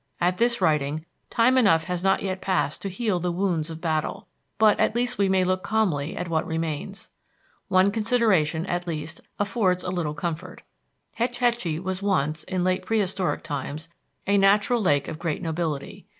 [0.19, 4.25] At this writing, time enough has not yet passed to heal the wounds of battle,
[4.57, 7.09] but at least we may look calmly at what remains.
[7.67, 10.63] One consideration, at least, affords a little comfort.
[11.13, 13.89] Hetch Hetchy was once, in late prehistoric times,
[14.25, 16.07] a natural lake of great nobility.